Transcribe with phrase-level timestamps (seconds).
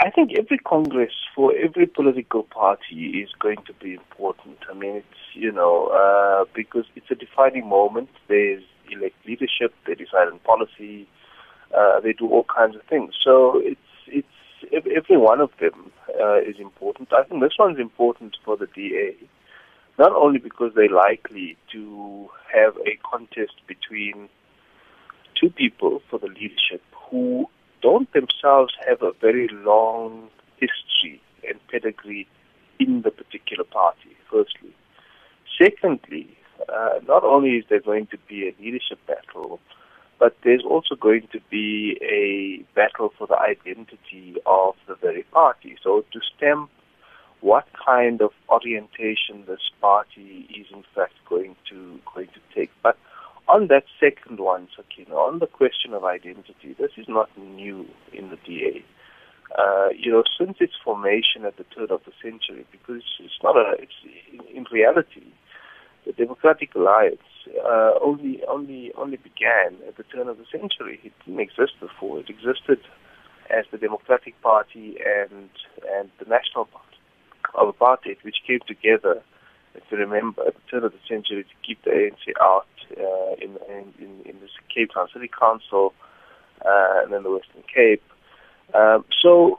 [0.00, 4.58] I think every Congress for every political party is going to be important.
[4.70, 8.08] I mean, it's, you know, uh, because it's a defining moment.
[8.28, 11.08] There's elect leadership, they decide on policy,
[11.76, 13.14] uh, they do all kinds of things.
[13.22, 15.90] So it's, it's, every one of them
[16.20, 17.12] uh, is important.
[17.12, 19.16] I think this one's important for the DA,
[19.98, 24.28] not only because they're likely to have a contest between
[25.34, 27.48] two people for the leadership who
[27.80, 32.28] don't themselves have a very long history and pedigree
[32.78, 34.74] in the particular party, firstly.
[35.60, 36.36] Secondly,
[36.68, 39.60] uh, not only is there going to be a leadership battle,
[40.18, 45.76] but there's also going to be a battle for the identity of the very party.
[45.82, 46.70] So to stamp
[47.40, 52.70] what kind of orientation this party is in fact going to going to take.
[52.82, 52.98] But
[53.48, 58.30] on that second one, Sakina, on the question of identity, this is not new in
[58.30, 58.84] the DA.
[59.58, 63.56] Uh, you know, since its formation at the turn of the century, because it's not
[63.56, 63.92] a, it's
[64.30, 65.24] in, in reality,
[66.04, 67.22] the Democratic Alliance
[67.64, 71.00] uh, only only only began at the turn of the century.
[71.02, 72.20] It didn't exist before.
[72.20, 72.80] It existed
[73.48, 75.48] as the Democratic Party and
[75.96, 76.84] and the National Party
[77.54, 79.22] of Apartheid, which came together,
[79.90, 83.56] you remember, at the turn of the century to keep the ANC out uh, in,
[83.68, 85.94] in, in the Cape Town City Council
[86.64, 88.02] uh, and then the Western Cape.
[88.74, 89.58] Um, so,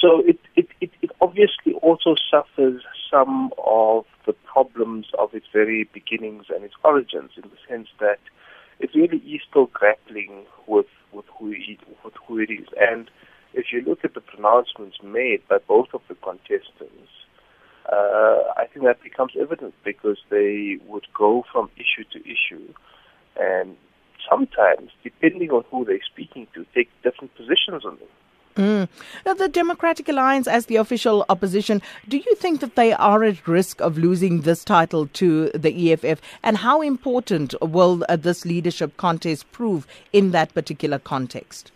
[0.00, 5.88] so it, it, it, it obviously also suffers some of the problems of its very
[5.92, 8.18] beginnings and its origins, in the sense that
[8.78, 12.66] it really is still grappling with with who it, with who it is.
[12.78, 13.10] And
[13.54, 17.10] if you look at the pronouncements made by both of the contestants,
[17.92, 22.72] uh, I think that becomes evident because they would go from issue to issue
[23.38, 23.76] and
[24.28, 28.08] sometimes, depending on who they're speaking to, take different positions on them.
[28.56, 28.88] Mm.
[29.26, 33.46] Now, the Democratic Alliance, as the official opposition, do you think that they are at
[33.46, 36.22] risk of losing this title to the EFF?
[36.42, 41.70] And how important will uh, this leadership contest prove in that particular context?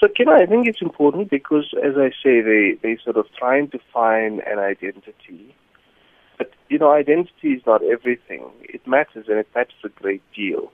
[0.00, 3.68] So, Kina, I think it's important because, as I say, they they sort of trying
[3.68, 5.54] to find an identity.
[6.38, 8.50] But you know, identity is not everything.
[8.62, 10.72] It matters, and it matters a great deal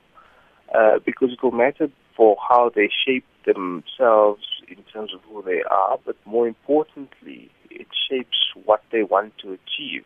[0.73, 5.65] uh, because it will matter for how they shape themselves in terms of who they
[5.69, 5.99] are.
[6.07, 10.05] But more importantly, it shapes what they want to achieve.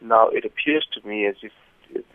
[0.00, 1.52] Now, it appears to me as if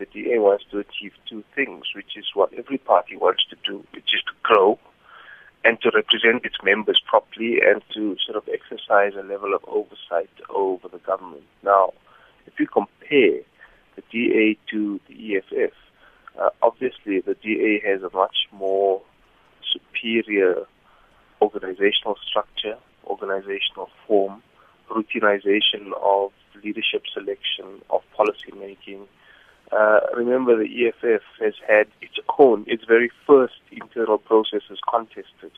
[0.00, 3.84] the DA wants to achieve two things, which is what every party wants to do,
[3.94, 4.80] which is to grow
[5.68, 10.30] and to represent its members properly and to sort of exercise a level of oversight
[10.48, 11.42] over the government.
[11.62, 11.92] Now,
[12.46, 13.42] if you compare
[13.94, 15.74] the DA to the EFF,
[16.40, 19.02] uh, obviously the DA has a much more
[19.70, 20.64] superior
[21.42, 24.42] organizational structure, organizational form,
[24.88, 26.32] routinization of
[26.64, 29.06] leadership selection, of policy making,
[29.72, 35.52] uh, remember, the EFF has had its own, its very first internal processes contested.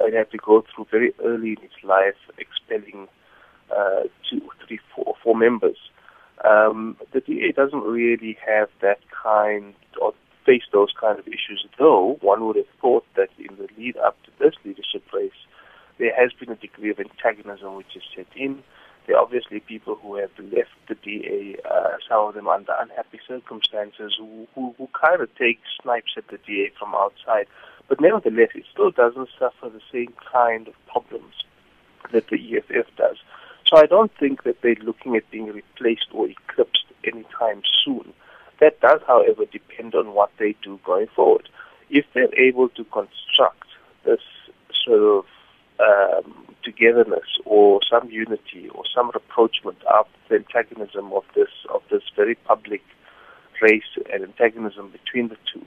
[0.00, 3.08] It had to go through very early in its life, expelling
[3.74, 5.76] uh, two, three, four, four members.
[6.44, 10.12] Um, the DA doesn't really have that kind or
[10.44, 14.16] face those kind of issues, though one would have thought that in the lead up
[14.24, 15.32] to this leadership race,
[15.98, 18.62] there has been a degree of antagonism which is set in.
[19.06, 23.20] There are obviously people who have left the DA, uh, some of them under unhappy
[23.26, 27.46] circumstances, who, who, who kind of take snipes at the DA from outside.
[27.88, 31.34] But nevertheless, it still doesn't suffer the same kind of problems
[32.12, 33.18] that the EFF does.
[33.66, 38.12] So I don't think that they're looking at being replaced or eclipsed anytime soon.
[38.60, 41.48] That does, however, depend on what they do going forward.
[41.90, 43.68] If they're able to construct
[44.04, 44.20] this
[44.84, 45.24] sort of
[45.80, 52.02] um, togetherness or some unity or some rapprochement of the antagonism of this of this
[52.16, 52.82] very public
[53.60, 53.82] race
[54.12, 55.64] and antagonism between the two,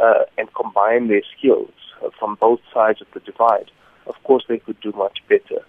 [0.00, 1.72] uh, and combine their skills
[2.02, 3.70] uh, from both sides of the divide.
[4.06, 5.60] Of course, they could do much better.